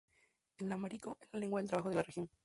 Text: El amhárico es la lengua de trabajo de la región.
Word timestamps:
El 0.57 0.71
amhárico 0.71 1.15
es 1.21 1.29
la 1.31 1.37
lengua 1.39 1.61
de 1.61 1.67
trabajo 1.67 1.89
de 1.89 1.95
la 1.97 2.01
región. 2.01 2.27